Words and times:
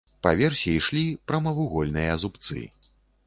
Па 0.25 0.29
версе 0.37 0.71
ішлі 0.77 1.03
прамавугольныя 1.31 2.17
зубцы. 2.25 2.65